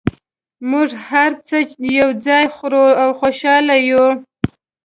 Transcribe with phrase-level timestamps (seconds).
[0.69, 1.57] موږ هر څه
[1.99, 4.05] یو ځای خورو او خوشحاله یو